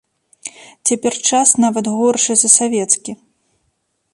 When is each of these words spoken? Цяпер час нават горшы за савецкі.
Цяпер 0.91 1.13
час 1.29 1.47
нават 1.65 1.85
горшы 1.99 2.33
за 2.45 2.49
савецкі. 2.57 3.11